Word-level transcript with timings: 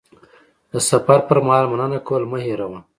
د 0.71 0.73
سفر 0.89 1.19
پر 1.27 1.37
مهال 1.45 1.65
مننه 1.71 1.99
کول 2.07 2.23
مه 2.31 2.39
هېروه. 2.45 2.79